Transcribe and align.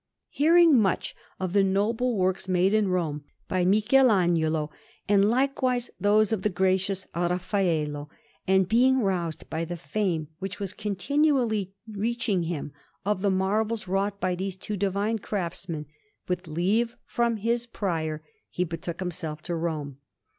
Hearing 0.29 0.79
much 0.79 1.15
of 1.39 1.53
the 1.53 1.63
noble 1.63 2.17
works 2.17 2.47
made 2.47 2.73
in 2.73 2.87
Rome 2.87 3.23
by 3.47 3.63
Michelagnolo, 3.63 4.71
and 5.07 5.29
likewise 5.29 5.91
those 5.99 6.31
of 6.31 6.41
the 6.41 6.49
gracious 6.49 7.05
Raffaello, 7.13 8.09
and 8.47 8.67
being 8.67 9.01
roused 9.01 9.47
by 9.51 9.63
the 9.63 9.77
fame, 9.77 10.29
which 10.39 10.59
was 10.59 10.73
continually 10.73 11.75
reaching 11.87 12.41
him, 12.45 12.73
of 13.05 13.21
the 13.21 13.29
marvels 13.29 13.87
wrought 13.87 14.19
by 14.19 14.33
those 14.33 14.55
two 14.55 14.75
divine 14.75 15.19
craftsmen, 15.19 15.85
with 16.27 16.47
leave 16.47 16.95
from 17.05 17.37
his 17.37 17.67
Prior 17.67 18.23
he 18.49 18.63
betook 18.63 19.01
himself 19.01 19.43
to 19.43 19.53
Rome. 19.55 19.99